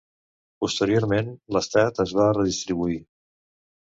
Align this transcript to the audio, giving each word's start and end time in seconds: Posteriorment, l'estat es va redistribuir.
Posteriorment, 0.63 1.29
l'estat 1.57 2.01
es 2.05 2.13
va 2.21 2.27
redistribuir. 2.39 2.99